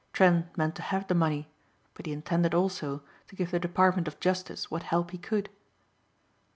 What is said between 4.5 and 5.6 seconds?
what help he could.